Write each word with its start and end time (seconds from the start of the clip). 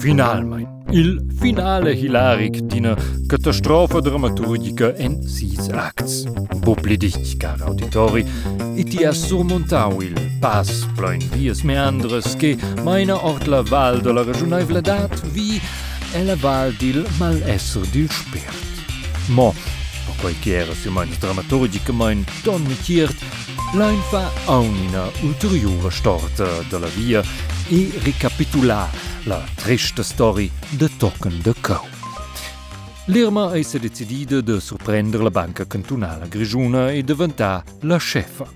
Finalmein. 0.00 0.66
Il 0.92 1.26
finale 1.38 1.92
hilaric 1.92 2.62
d'ina 2.62 2.96
catastrofa 3.28 4.00
dramaturgica 4.00 4.94
en 4.96 5.20
sis 5.28 5.68
acts. 5.68 6.24
Bublidic, 6.64 7.36
car 7.36 7.60
auditori, 7.60 8.24
e 8.76 8.82
ti 8.84 9.04
ha 9.04 9.12
il 9.12 10.38
pas 10.40 10.86
plein 10.96 11.20
vias 11.32 11.60
meandres 11.62 12.34
che 12.36 12.56
maina 12.82 13.14
ort 13.26 13.46
la 13.46 13.60
val 13.60 14.00
de 14.00 14.12
la 14.12 14.22
ragionevledat 14.22 15.20
vi 15.32 15.60
e 16.14 16.24
la 16.24 16.36
val 16.36 16.72
dil 16.78 17.06
malesser 17.18 17.86
dil 17.90 18.08
spert. 18.10 18.56
Mo, 19.26 19.52
per 20.06 20.14
quei 20.22 20.38
chiera 20.38 20.72
si 20.72 20.88
main 20.88 21.10
dramaturgica 21.18 21.92
main 21.92 22.24
ton 22.42 22.62
mitiert, 22.62 23.16
Lein 23.74 24.00
fa 24.08 24.30
aunina 24.46 25.08
ulteriore 25.22 25.90
storta 25.90 26.48
de 26.68 26.78
la 26.78 26.88
via 26.88 27.22
e 27.70 27.88
recapitular 28.02 28.90
la 29.26 29.40
triste 29.54 30.02
story 30.02 30.50
de 30.70 30.88
Tocken 30.96 31.40
de 31.40 31.54
Cau. 31.60 31.86
L'Irma 33.04 33.52
è 33.52 33.62
se 33.62 33.78
de 33.78 34.60
sorprendere 34.60 35.22
la 35.22 35.30
banca 35.30 35.64
cantonale 35.64 36.28
Grigiuna 36.28 36.90
e 36.90 37.04
diventare 37.04 37.62
la 37.82 37.98
chefa. 37.98 38.46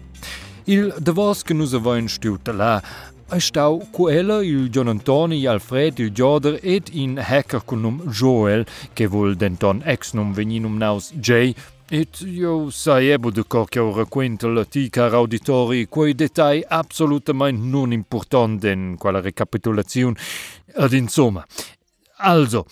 Il 0.64 0.92
davos 0.98 1.42
che 1.42 1.54
nus 1.54 1.74
avein 1.74 2.08
stiuta 2.08 2.52
là 2.52 2.82
è 3.28 3.38
stau 3.38 3.86
quella 3.90 4.42
il 4.42 4.68
Gian 4.68 4.88
Antoni, 4.88 5.46
Alfred, 5.46 5.98
il 5.98 6.10
Gioder 6.10 6.58
ed 6.60 6.88
in 6.92 7.18
hacker 7.18 7.64
con 7.64 7.80
num 7.80 8.02
Joel, 8.10 8.66
che 8.92 9.06
vuol 9.06 9.36
denton 9.36 9.80
ex 9.84 10.12
num 10.12 10.32
veninum 10.32 10.76
naus 10.76 11.12
Jay, 11.14 11.54
Et 11.90 12.20
io 12.22 12.70
cor 13.46 13.68
che 13.68 13.78
ora 13.78 14.06
quenta 14.06 14.48
la 14.48 14.64
tica 14.64 15.04
auditori 15.06 15.86
quei 15.86 16.14
detai 16.14 16.64
absolutamente 16.66 17.60
non 17.60 17.92
importanti 17.92 18.70
in 18.70 18.96
quella 18.98 19.20
recapitolazione. 19.20 20.16
Ad 20.76 20.94
insomma, 20.94 21.44
also, 22.16 22.64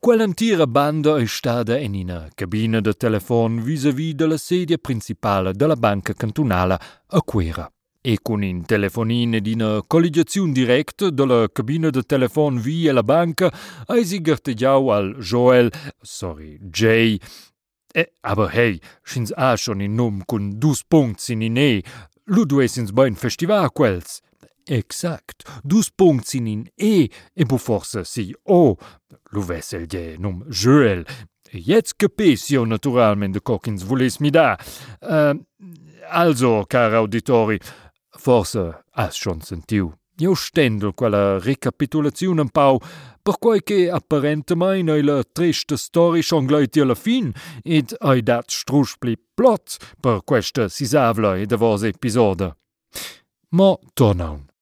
quell'antira 0.00 0.66
banda 0.66 1.18
è 1.18 1.26
stata 1.26 1.78
in 1.78 1.94
una 1.94 2.30
cabina 2.34 2.80
de 2.80 2.94
telefon 2.94 3.62
vis-à-vis 3.62 4.14
della 4.14 4.38
sedia 4.38 4.78
principale 4.78 5.52
della 5.52 5.76
banca 5.76 6.14
cantonale 6.14 6.78
a 7.06 7.22
Quera. 7.22 7.70
E 8.00 8.18
con 8.22 8.42
in 8.42 8.64
telefonine 8.64 9.40
di 9.40 9.52
una 9.52 9.82
collegiazione 9.86 10.52
diretta 10.52 11.10
della 11.10 11.48
cabina 11.52 11.90
de 11.90 12.02
telefon 12.02 12.58
via 12.58 12.94
la 12.94 13.02
banca, 13.02 13.52
hai 13.86 14.06
si 14.06 14.22
al 14.24 15.16
Joel, 15.18 15.70
sorry, 16.00 16.58
Jay, 16.60 17.20
Eh, 17.94 18.06
aber 18.22 18.50
hey, 18.50 18.80
schins 19.04 19.32
a 19.36 19.56
schon 19.56 19.80
in 19.80 19.94
num 19.94 20.24
cun 20.26 20.58
dus 20.58 20.82
punkts 20.82 21.28
in 21.30 21.42
in 21.42 21.56
E, 21.56 21.82
lu 22.26 22.44
duessins 22.44 22.92
bein 22.92 23.14
festival 23.14 23.70
quels. 23.70 24.20
Exakt, 24.66 25.44
dus 25.62 25.90
punkts 25.90 26.34
in 26.34 26.46
in 26.46 26.70
E, 26.76 27.08
e 27.34 27.44
bu 27.44 27.58
forse 27.58 28.04
si 28.04 28.34
O, 28.44 28.76
lu 29.30 29.42
vessel 29.42 29.86
je 29.86 30.16
num 30.18 30.42
Joel. 30.50 31.04
Jetzt 31.52 31.94
capis 31.96 32.48
io 32.50 32.64
naturalment 32.64 33.34
de 33.34 33.40
cockins 33.40 33.84
voles 33.84 34.18
mi 34.18 34.30
da. 34.30 34.56
Uh, 35.00 35.38
also, 36.10 36.64
car 36.66 36.94
auditori, 36.94 37.60
forse 38.18 38.74
has 38.90 39.14
schon 39.14 39.40
sentiu. 39.40 39.92
Io 40.18 40.34
stendo 40.34 40.92
quella 40.92 41.40
recapitulazione 41.40 42.40
un 42.40 42.48
pau, 42.50 42.78
per 43.20 43.38
quei 43.38 43.62
che 43.64 43.90
apparentemente 43.90 45.02
la 45.02 45.24
triste 45.24 45.76
storia 45.76 46.22
gleich 46.40 46.76
alla 46.76 46.94
fin, 46.94 47.32
ed 47.62 47.96
hai 47.98 48.22
dat 48.22 48.48
struspli 48.48 49.18
plot 49.34 49.94
per 50.00 50.20
questa 50.22 50.68
sisavla 50.68 51.36
e 51.36 51.46
davos 51.46 51.82
episoda. 51.82 52.56
Ma 53.48 53.76
tornaun. 53.92 54.52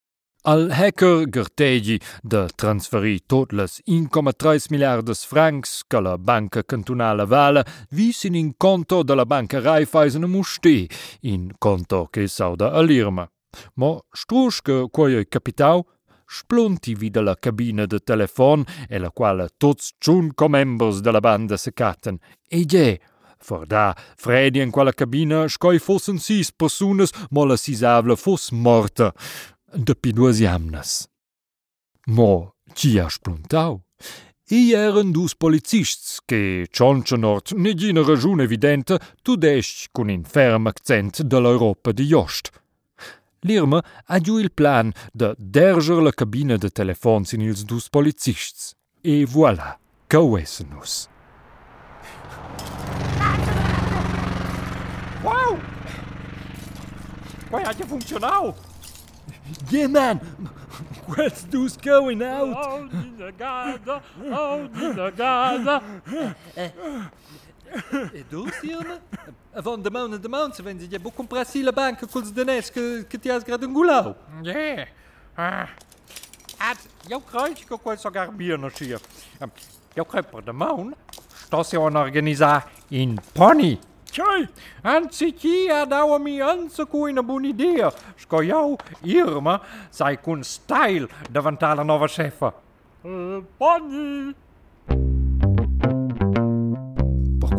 Al 0.45 0.71
hacker 0.71 1.29
gertegi 1.29 2.01
de 2.23 2.49
transferi 2.57 3.21
tot 3.27 3.53
les 3.53 3.81
1,3 3.87 4.71
miliardes 4.71 5.25
francs 5.25 5.83
che 5.87 6.01
la 6.01 6.17
banca 6.19 6.65
cantonale 6.65 7.27
vala 7.27 7.65
vis 7.91 8.25
in 8.25 8.57
conto 8.57 9.05
de 9.05 9.15
la 9.15 9.25
banca 9.25 9.61
Raiffeisen 9.61 10.25
muste, 10.25 10.89
in 11.21 11.53
conto 11.59 12.09
che 12.11 12.27
sauda 12.27 12.73
all'irma. 12.73 13.29
Ma 13.75 13.99
strusch 14.11 14.63
che 14.63 14.87
quei 14.91 15.27
capitau 15.29 15.85
splunti 16.33 16.95
vida 16.95 17.21
la 17.21 17.37
cabina 17.37 17.87
de 17.87 18.01
telefon 18.01 18.65
e 18.89 18.99
la 18.99 19.11
quale 19.11 19.49
tots 19.59 19.93
ciun 19.99 20.33
comembers 20.35 21.01
de 21.01 21.11
la 21.11 21.21
banda 21.21 21.57
se 21.57 21.73
catten. 21.73 22.19
E 22.49 22.65
je, 22.65 22.99
for 23.39 23.67
da, 23.67 23.95
Fredi 24.17 24.61
in 24.61 24.71
quella 24.71 24.93
cabina 24.93 25.47
scoi 25.49 25.79
fossen 25.79 26.19
sis 26.19 26.51
personas, 26.53 27.13
ma 27.31 27.45
la 27.45 27.57
sisavla 27.57 28.17
foss 28.17 28.51
morta, 28.51 29.13
de 29.75 29.95
piduas 29.95 30.39
jamnas. 30.41 31.07
Mo, 32.07 32.55
ci 32.73 32.99
ha 32.99 33.09
spluntau? 33.09 33.83
I 34.53 34.73
eran 34.75 35.13
dus 35.13 35.35
policists 35.35 36.21
che 36.25 36.67
cioncionort 36.71 37.53
negina 37.53 38.03
ragiun 38.03 38.41
evidente 38.41 38.99
tudesc 39.23 39.89
con 39.93 40.11
in 40.11 40.25
ferm 40.25 40.67
accent 40.67 41.23
dell'Europa 41.23 41.93
di 41.93 42.05
Jost. 42.05 42.62
L'Irma 43.45 43.83
ha 44.07 44.19
giù 44.21 44.39
il 44.39 44.53
plan 44.53 44.93
de 45.13 45.35
derger 45.37 46.01
la 46.01 46.13
cabina 46.13 46.57
de 46.57 46.69
telefons 46.69 47.33
in 47.33 47.41
ils 47.41 47.65
dus 47.65 47.89
policists. 47.89 48.77
E 49.03 49.25
voilà, 49.25 49.79
cauessenus. 50.07 51.09
Wow! 55.25 55.59
Quai 57.51 57.65
ha 57.65 57.75
già 57.75 57.85
funzionau! 57.85 58.55
Yeah, 59.71 59.89
man! 59.89 60.21
What's 61.09 61.45
dus 61.45 61.77
going 61.77 62.23
out? 62.23 62.57
Oh, 62.57 62.89
Nina 62.93 63.33
Gaza! 63.33 64.03
Oh, 64.31 64.69
Nina 64.73 65.11
Gaza! 65.11 65.83
E 68.15 68.67
Irma? 68.67 69.01
Van 69.55 69.79
de 69.79 69.91
mão 69.91 70.09
de 70.09 70.29
mão, 70.29 70.53
se 70.53 70.63
vende, 70.63 70.99
vou 70.99 71.13
comprar 71.13 71.45
sim 71.45 71.67
a 71.67 71.73
banca 71.73 72.07
com 72.07 72.19
os 72.19 72.31
danês 72.31 72.71
que, 72.71 73.05
que 73.05 73.19
te 73.19 73.31
has 73.31 73.43
gradangulau. 73.43 74.17
Yeah! 74.43 74.89
Ah. 75.37 75.69
Eu 77.09 77.21
creio 77.21 77.55
que 77.55 77.71
eu 77.71 77.79
conheço 77.79 78.11
Garbier 78.11 78.57
no 78.57 78.71
sia. 78.71 79.01
Eu 79.97 80.05
creio 80.05 80.25
por 80.25 80.43
de 80.43 80.53
mão. 80.53 80.93
Estou 81.43 81.65
se 81.65 81.77
a 81.77 81.81
organizar 81.81 82.71
in 82.91 83.17
Pony. 83.35 83.81
Tjoi, 84.13 84.47
anzi 84.85 85.33
chi 85.33 85.71
ha 85.71 85.87
dau 85.87 86.15
a 86.15 86.19
mi 86.19 86.39
anza 86.39 86.85
cu 86.85 87.09
una 87.09 87.23
buona 87.23 87.47
idea. 87.47 87.91
Sco 88.17 88.43
eu, 88.43 88.77
Irma, 89.05 89.61
sai 89.91 90.21
con 90.21 90.45
style 90.45 91.09
davanti 91.31 91.65
la 91.65 91.83
nova 91.83 92.07
chefa. 92.07 92.53
Uh, 93.03 93.43
Pony! 93.57 94.35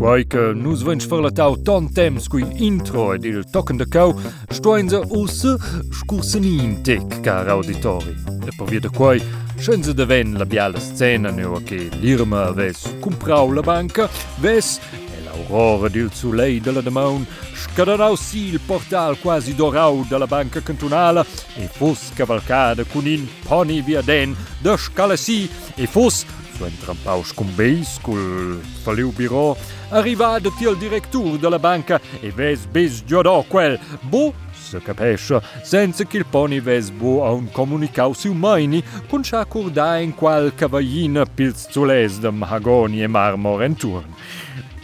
Quai 0.04 0.28
che 0.28 0.52
nus 0.54 0.82
vens 0.84 1.06
verlatau 1.08 1.56
tant 1.64 1.90
temps 1.94 2.28
cui 2.28 2.44
intro 2.58 3.14
ed 3.14 3.24
il 3.24 3.46
tocken 3.50 3.78
de 3.78 3.86
cau, 3.88 4.12
stoinza 4.52 5.00
usse 5.16 5.56
scursenin 5.90 6.82
tec, 6.84 7.22
car 7.22 7.48
auditori. 7.48 8.12
E 8.44 8.52
per 8.54 8.68
via 8.68 8.82
de 8.82 8.90
quai, 8.90 9.24
scenza 9.56 9.94
de 9.94 10.06
ven 10.06 10.34
la 10.34 10.46
biala 10.46 10.78
scena 10.78 11.32
neo 11.32 11.62
che 11.64 11.88
l'Irma 12.02 12.48
aves 12.48 12.84
comprau 13.00 13.54
la 13.54 13.62
banca, 13.62 14.10
ves, 14.42 14.82
e 14.92 15.24
l'aurora 15.24 15.88
del 15.88 16.12
soleil 16.12 16.60
de 16.60 16.72
la 16.74 16.82
demaun, 16.82 17.26
scadarau 17.54 18.18
si 18.18 18.50
il 18.52 18.60
portal 18.60 19.18
quasi 19.20 19.56
dorau 19.56 20.04
della 20.10 20.28
banca 20.28 20.62
cantonala, 20.62 21.26
e 21.56 21.70
fos 21.72 22.12
cavalcada 22.14 22.84
con 22.84 23.08
in 23.08 23.26
pony 23.48 23.82
via 23.82 24.02
den, 24.02 24.36
de 24.60 24.76
scala 24.76 25.16
si, 25.16 25.50
e 25.76 25.88
fos 25.88 26.26
entrampaus 26.66 27.34
con 27.34 27.48
beis 27.56 28.00
col 28.02 28.60
faliu 28.84 29.12
biro, 29.12 29.56
arrivada 29.92 30.50
til 30.58 30.78
directur 30.78 31.38
della 31.38 31.60
banca 31.60 32.00
e 32.22 32.32
ves 32.32 32.66
bis 32.66 33.04
giodò 33.06 33.44
quel, 33.48 33.80
bo, 34.02 34.34
se 34.52 34.82
capesce, 34.82 35.42
senza 35.64 36.04
che 36.06 36.18
il 36.18 36.26
pony 36.26 36.62
ves 36.62 36.90
bo 36.90 37.26
a 37.26 37.32
un 37.32 37.52
comunicau 37.52 38.14
siu 38.14 38.34
maini, 38.34 38.84
con 39.08 39.24
scia 39.24 39.46
curda 39.46 39.98
in 39.98 40.14
qual 40.16 40.54
cavaglina 40.56 41.26
pils 41.26 41.68
zules 41.70 42.20
de 42.20 42.32
mahagoni 42.32 43.04
e 43.04 43.08
marmor 43.08 43.64
en 43.64 43.76
turn. 43.76 44.14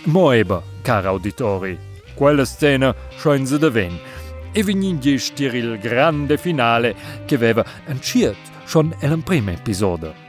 Moeba, 0.06 0.62
car 0.82 1.06
auditori, 1.06 1.78
quella 2.16 2.46
scena 2.46 2.96
scenze 3.18 3.58
de 3.58 3.70
ven, 3.70 4.00
e 4.52 4.64
vigningi 4.64 5.18
stir 5.18 5.56
il 5.56 5.78
grande 5.78 6.38
finale 6.38 6.96
che 7.26 7.36
aveva 7.36 7.64
anciet 7.88 8.38
schon 8.66 8.94
el 9.00 9.22
primo 9.24 9.52
episodio. 9.52 10.29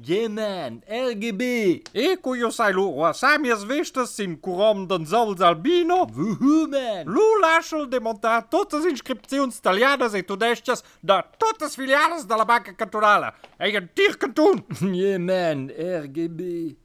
Yeah 0.00 0.28
man, 0.28 0.80
RGB. 0.86 1.82
Eko 1.92 2.36
jo 2.38 2.52
sai 2.54 2.70
lu, 2.72 2.84
wa 3.00 3.10
samias 3.12 3.64
vestes 3.66 4.12
sin 4.14 4.36
curom 4.38 4.86
den 4.86 5.06
Sauls 5.06 5.40
Albino. 5.40 6.06
Woohoo 6.06 6.68
man. 6.70 7.06
Lu 7.06 7.40
lascial 7.42 7.88
demontar 7.90 8.44
totes 8.48 8.84
inscripzions 8.86 9.58
taliadas 9.60 10.14
e 10.14 10.22
tudestias 10.22 10.84
da 11.02 11.22
totes 11.22 11.74
filiales 11.74 12.24
de 12.24 12.36
la 12.36 12.44
Banca 12.44 12.72
Cantonala. 12.74 13.34
Eigen 13.58 13.90
tir 13.94 14.14
cantun. 14.16 14.62
Yeah 14.94 15.18
man, 15.18 15.68
RGB. 15.68 16.76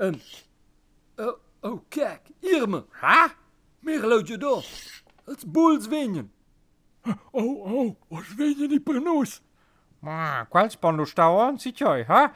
Um, 0.00 0.20
oh, 1.18 1.38
oh 1.62 1.80
kijk, 1.88 2.22
Irme. 2.42 2.84
Ha? 2.90 3.34
Meer 3.80 4.06
luid 4.06 4.28
je 4.28 4.38
door. 4.38 4.64
Het 5.24 5.46
boels 5.46 5.86
winnen. 5.86 6.32
Oh, 7.30 7.72
oh, 7.72 7.96
os 8.08 8.26
vegne 8.36 8.66
ni 8.66 8.80
per 8.80 9.00
nus. 9.00 9.40
Ah, 10.06 10.44
quals 10.50 10.76
pon 10.78 11.00
sta 11.06 11.26
on, 11.30 11.58
si 11.58 11.72
tjoi, 11.72 12.04
ha? 12.08 12.28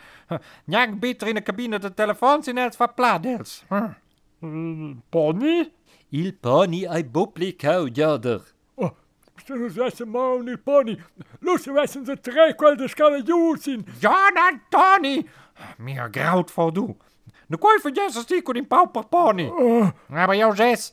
Njag 0.66 0.96
beter 1.00 1.28
in 1.28 1.38
de 1.38 1.42
cabine 1.46 1.78
de 1.78 1.90
telefoons 1.94 2.48
in 2.50 2.58
els 2.58 2.76
verpladels. 2.76 3.62
Hm. 4.40 5.02
Pony? 5.10 5.70
Il 6.10 6.32
pony 6.34 6.82
ai 6.90 7.04
boplicau 7.04 7.86
jader. 7.88 8.40
Oh, 8.76 8.90
se 9.46 9.54
nos 9.54 9.76
vessen 9.78 10.10
maun 10.10 10.48
il 10.50 10.58
pony. 10.58 10.96
Los 11.40 11.64
vessen 11.70 12.04
se 12.04 12.16
tre 12.16 12.50
quel 12.58 12.76
de 12.76 12.88
scala 12.88 13.22
jusin. 13.22 13.86
John 14.02 14.36
Antoni! 14.36 15.22
Meer 15.78 16.08
grout 16.10 16.50
voor 16.50 16.72
du. 16.72 16.96
De 17.46 17.58
kooi 17.58 17.78
van 17.80 17.92
Jezus 17.94 18.26
die 18.26 18.42
kon 18.42 18.56
in 18.58 18.66
pauper 18.66 19.06
pony. 19.08 19.46
Maar 20.08 20.34
jou 20.36 20.50
zes. 20.56 20.90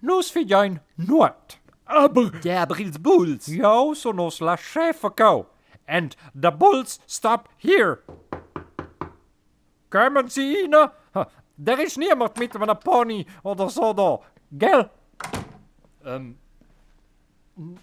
Nus 0.00 0.30
fi 0.30 0.44
join 0.44 0.80
noord. 0.94 1.58
Aber, 1.84 2.30
Ja, 2.42 2.60
aber 2.62 2.80
ils 2.80 2.98
boels. 3.00 3.46
Jo, 3.46 3.94
so 3.94 4.12
nos 4.12 4.40
la 4.40 4.56
chefe 4.56 5.10
kou. 5.14 5.46
And 5.88 6.14
the 6.40 6.50
bulls 6.50 7.00
stop 7.06 7.48
here. 7.56 8.00
Komen 9.88 10.30
ze 10.30 10.42
in? 10.42 10.90
Er 11.64 11.78
is 11.78 11.96
niemand 11.96 12.38
met 12.38 12.68
een 12.68 12.78
pony 12.78 13.26
of 13.42 13.72
zo 13.72 13.94
da. 13.94 14.18
Gel? 14.58 14.90
Um, 16.06 16.38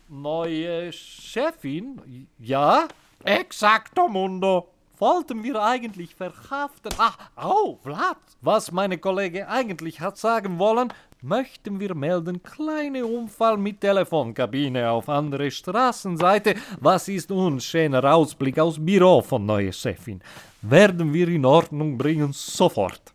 neue 0.05 0.91
Chefin? 0.91 1.99
Ja? 2.35 2.87
Exacto, 3.23 4.07
mundo. 4.07 4.69
Wollten 4.97 5.43
wir 5.43 5.61
eigentlich 5.61 6.15
verhaften? 6.15 6.93
Ah, 6.97 7.15
oh, 7.35 7.77
Vlad. 7.81 8.17
Was 8.41 8.71
meine 8.71 8.97
Kollege 8.97 9.47
eigentlich 9.47 9.99
hat 9.99 10.17
sagen 10.17 10.57
wollen, 10.57 10.93
möchten 11.25 11.79
wir 11.79 11.95
melden, 11.95 12.41
kleine 12.43 13.05
Unfall 13.05 13.57
mit 13.57 13.81
Telefonkabine 13.81 14.89
auf 14.91 15.09
andere 15.09 15.49
Straßenseite. 15.49 16.55
Was 16.79 17.07
ist 17.07 17.31
uns 17.31 17.65
schöner 17.65 18.03
Ausblick 18.13 18.59
aus 18.59 18.77
Büro 18.83 19.21
von 19.21 19.45
neue 19.45 19.73
Chefin? 19.73 20.21
Werden 20.61 21.13
wir 21.13 21.27
in 21.27 21.45
Ordnung 21.45 21.97
bringen 21.97 22.31
sofort. 22.33 23.13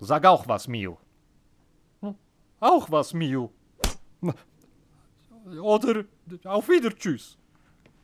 Sag 0.00 0.24
auch 0.26 0.46
was, 0.46 0.68
Mio. 0.68 0.98
Hm, 2.02 2.14
Auch 2.60 2.90
was, 2.90 3.12
Mio. 3.14 3.50
Oder 5.62 6.04
auf 6.44 6.68
Wieder, 6.68 6.90
tschüss. 6.94 7.36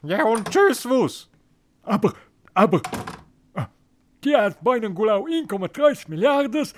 Ja, 0.02 0.24
und 0.24 0.50
tschüss, 0.50 0.88
woes. 0.88 1.28
aber, 1.82 2.12
aber. 2.54 2.80
ah, 3.54 3.66
Die 4.24 4.34
hat 4.36 4.62
bijna 4.62 4.88
gulau 4.88 5.24
1,3 5.26 6.08
miljardes. 6.10 6.74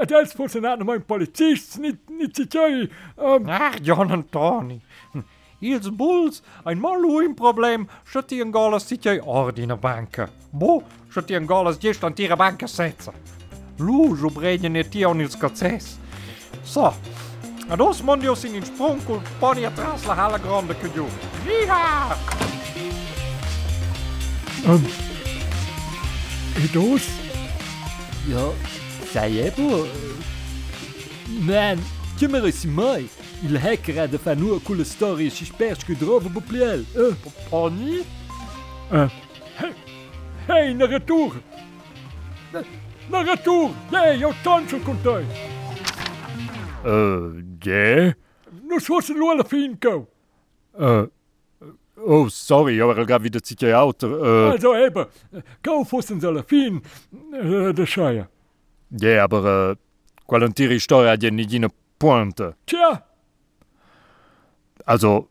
Het 0.00 0.10
is 0.10 0.32
voor 0.32 0.48
zijn 0.48 0.66
aan 0.66 0.84
mijn 0.84 1.04
policist 1.04 1.78
niet, 1.78 1.96
niet. 2.08 2.54
Um, 3.18 3.48
Ach, 3.48 3.74
John 3.82 4.10
Antoni. 4.10 4.80
Ils 5.58 5.96
bulls, 5.96 6.42
ein 6.64 6.80
mal 6.80 7.00
lu 7.00 7.24
im 7.24 7.34
problem, 7.34 7.88
schati 8.04 8.40
ein 8.40 8.52
galas 8.52 8.86
sitjai 8.86 9.20
ordine 9.20 9.76
banca. 9.76 10.28
Bo, 10.50 10.82
schati 11.08 11.34
ein 11.34 11.46
galas 11.46 11.76
gest 11.78 12.04
an 12.04 12.14
tira 12.14 12.36
banca 12.36 12.66
setza. 12.66 13.12
Lu, 13.76 14.16
jo 14.16 14.30
bregnen 14.30 14.76
e 14.76 14.88
tia 14.88 15.08
on. 15.08 15.28
So, 16.64 16.94
ados 17.68 18.02
mondios 18.02 18.44
in 18.44 18.54
in 18.54 18.64
sprung 18.64 19.04
col 19.04 19.20
pony 19.38 19.66
atras 19.66 20.06
la 20.06 20.14
hala 20.14 20.38
grande 20.38 20.74
che 20.78 20.90
giù. 20.92 21.06
Um, 24.66 24.86
Edos? 26.56 27.08
Ja, 28.28 28.52
Ça 29.12 29.28
y 29.28 29.38
est. 29.38 29.58
Euh, 29.58 29.86
man, 31.40 31.78
kimmerissimoy, 32.18 33.08
il 33.42 33.56
häckrade 33.56 34.18
för 34.18 34.34
nu 34.34 34.50
och 34.50 34.64
kulle 34.64 34.84
story 34.84 35.30
si 35.30 35.44
spärsku 35.44 35.94
drover 35.94 36.30
på 36.30 36.40
pläl. 36.40 36.86
Öh, 36.96 37.14
på 37.50 37.68
ni? 37.68 38.04
Öh. 38.92 39.12
Hej, 40.48 40.74
na 40.74 40.86
retour! 40.86 41.32
Na 43.10 43.22
retour! 43.22 43.70
Nej, 43.92 44.16
jag 44.16 44.34
dansar 44.44 44.78
kontaj! 44.78 45.24
Se 49.02 49.12
lo 49.14 49.30
alla 49.30 49.44
finkau. 49.44 50.06
Öh. 50.78 51.04
Oh, 51.96 52.28
sorry, 52.28 52.76
jag 52.76 52.86
var 52.86 53.04
gravid 53.04 53.36
att 53.36 53.46
sticka 53.46 53.84
out. 53.84 54.02
Alltså, 54.02 54.74
fin, 56.42 56.80
det. 58.12 58.26
Yeah, 58.98 59.22
aber 59.22 59.70
uh, 59.70 59.76
qualentieri 60.24 60.78
storia 60.78 61.16
di 61.16 61.30
nigina 61.30 61.68
pointe. 61.96 62.56
Tja, 62.64 63.04
Also, 64.84 65.28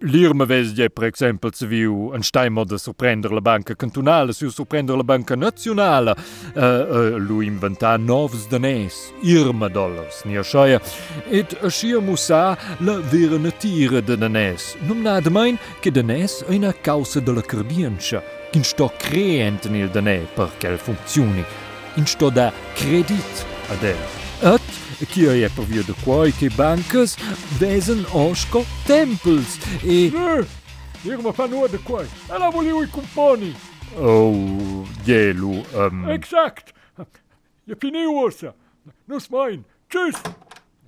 Lirme 0.00 0.44
vesi 0.44 0.74
je, 0.74 0.90
per 0.90 1.04
exempel, 1.04 1.52
se 1.54 1.66
viu 1.66 2.10
un 2.12 2.22
steimer 2.22 2.64
de 2.66 2.76
surprender 2.76 3.30
la 3.32 3.40
banca 3.40 3.74
cantonale, 3.74 4.32
se 4.32 4.50
surprender 4.50 4.96
la 4.96 5.02
banca 5.02 5.36
nazionale, 5.36 6.14
uh, 6.54 6.60
uh, 6.60 7.16
lu 7.16 7.40
inventa 7.40 7.96
novs 7.96 8.48
danès, 8.50 9.12
irma 9.22 9.68
dollars, 9.68 10.24
ni 10.24 10.36
aschoia, 10.36 10.80
et 11.30 11.56
aschia 11.62 12.00
musa 12.00 12.58
la 12.80 12.98
vera 12.98 13.38
natira 13.38 14.02
de 14.02 14.16
danès, 14.16 14.74
num 14.82 15.02
na 15.02 15.20
de 15.20 15.30
mein 15.30 15.58
che 15.80 15.90
danès 15.90 16.42
è 16.48 16.54
una 16.54 16.74
causa 16.74 17.20
de 17.20 17.32
la 17.32 17.42
carbiancia, 17.42 18.22
in 18.52 18.64
sto 18.64 18.92
creent 18.98 19.68
nel 19.70 19.88
danè 19.88 20.26
per 20.34 20.50
quel 20.58 20.78
funzioni, 20.78 21.44
in 21.96 22.06
što 22.06 22.30
da 22.30 22.50
kredit 22.78 23.46
Adel. 23.72 24.22
ki 25.06 25.22
jo 25.22 25.32
je 25.32 25.48
po 25.56 25.64
viaduquoiki 25.66 26.50
bankës 26.56 27.16
vezën 27.60 28.04
oshko 28.14 28.62
Temples 28.86 29.58
e... 29.82 30.10
Dirma 31.02 31.32
pa 31.34 31.48
nua 31.50 31.68
de 31.68 31.78
quai, 31.82 32.06
ela 32.30 32.50
voliu 32.50 32.82
i 32.82 32.86
componi. 32.86 33.50
Oh, 33.98 34.86
gelu, 35.04 35.64
um... 35.74 36.04
Exakt! 36.10 36.72
Je 37.66 37.74
finiu 37.74 38.14
ossa, 38.22 38.54
nus 39.06 39.28
mein, 39.30 39.64
tschüss! 39.90 40.22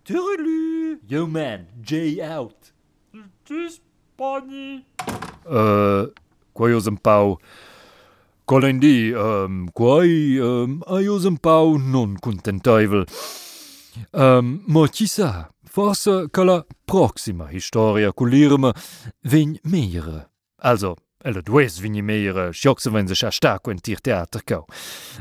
Tyrelü! 0.04 1.00
Yo 1.08 1.26
man, 1.26 1.66
Jay 1.82 2.20
out! 2.22 2.72
Tschüss, 3.44 3.80
Pony! 4.16 4.84
Uh, 5.44 5.54
eh, 5.54 6.06
quai 6.54 6.74
osem 6.74 6.96
pau... 6.96 7.38
colendi 8.44 9.12
um 9.12 9.68
quai 9.72 10.38
um 10.38 10.82
aios 10.86 11.24
un 11.24 11.36
pau 11.36 11.78
non 11.78 12.16
contentaivel 12.20 13.06
um 14.12 14.62
ma 14.66 14.86
sa 14.92 15.50
forse 15.64 16.28
che 16.30 16.44
la 16.44 16.64
proxima 16.84 17.50
historia 17.50 18.12
culirme 18.12 18.72
vegn 19.22 19.58
meire 19.62 20.30
also 20.62 20.96
elle 21.22 21.42
dues 21.42 21.78
vigni 21.80 22.02
meire 22.02 22.52
schioxe 22.52 22.90
wenn 22.90 23.08
se 23.08 23.30
sta 23.30 23.58
quentir 23.58 24.00
teater 24.00 24.44
cau 24.44 24.66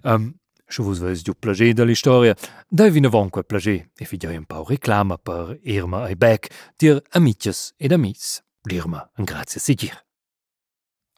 um 0.03 0.34
Je 0.70 0.82
vous 0.82 0.96
veux 0.96 1.22
du 1.22 1.36
plager 1.36 1.75
de 1.75 1.84
l'historia, 1.84 2.34
dai 2.72 2.89
vine 2.89 3.08
vonque 3.08 3.44
plager 3.44 3.92
e 3.96 4.06
figlioi 4.06 4.38
un 4.38 4.46
pau 4.46 4.63
reclama 4.63 5.18
per 5.18 5.60
Irma 5.62 6.08
e 6.10 6.15
Beck, 6.15 6.50
dir 6.80 7.03
amices 7.12 7.74
ed 7.77 7.92
amis. 7.92 8.42
L'Irma 8.65 9.08
un 9.18 9.25
grazie 9.25 9.60
sigir. 9.60 9.94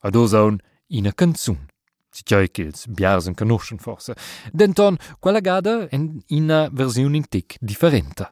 Ad 0.02 0.16
osaun 0.16 0.60
ina 0.90 1.14
canzun. 1.14 1.75
tgei 2.24 2.48
ch'ils 2.48 2.88
biarsen 2.88 3.36
canoschen 3.36 3.80
forsa. 3.80 4.14
Denton, 4.54 4.98
quella 5.20 5.42
gada 5.42 5.88
en 5.92 6.24
ina 6.28 6.70
versiun 6.72 7.16
in 7.16 7.28
tic 7.28 7.58
differenta. 7.62 8.32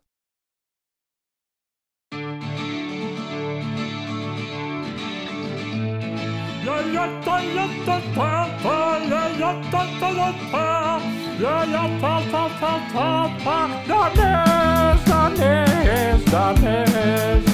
Danés, 13.88 15.06
danés, 15.06 16.26
danés 16.32 17.53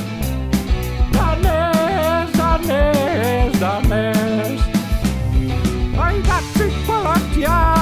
are. 7.50 7.79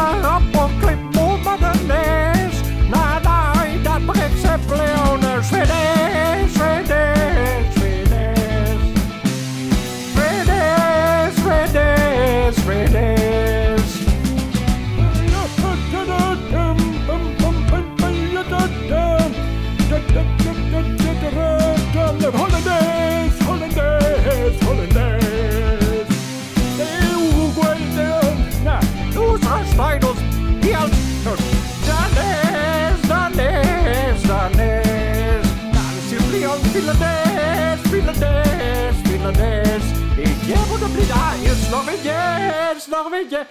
Je 40.48 40.66
moet 40.70 40.80
hem 40.80 40.96
niet 40.96 41.12
aan, 41.12 41.42
in 41.42 41.70
nog 41.70 41.86
een 41.88 43.28
keer. 43.28 43.48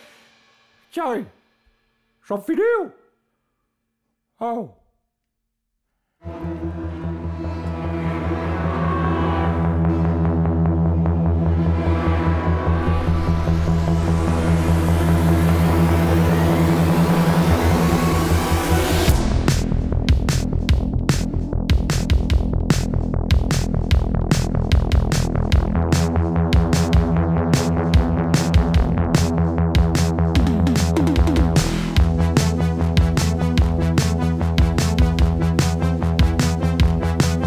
Jij, 0.89 1.27
video. 2.45 2.93
Oh. 4.39 4.71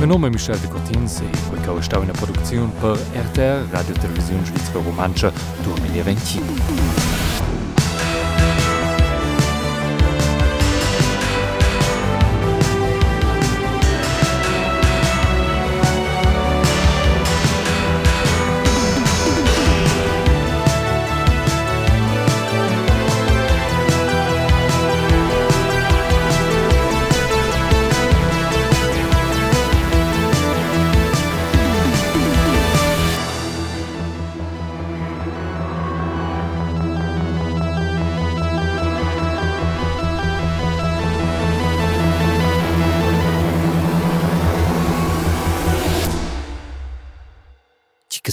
nome 0.09 0.25
é 0.25 0.31
Michel 0.31 0.57
de 0.57 0.67
Cortines, 0.67 1.19
e 1.19 1.25
eu 1.51 1.61
que 1.61 1.69
na 2.07 2.13
produção 2.13 2.67
per 2.81 2.93
RTR 2.93 3.71
Radio 3.71 3.93
Televisão 3.93 4.41
Svizzera 4.43 4.79
Romancha 4.79 5.31
2020. 5.63 7.18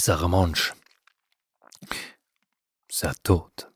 ça 0.07 0.15
remanche. 0.15 0.73
Ça 2.89 3.13
tôte. 3.23 3.67